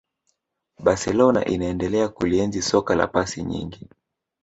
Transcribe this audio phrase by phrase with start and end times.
[0.83, 3.89] barcelona inaendelea kulienzi soka la pasi nyingi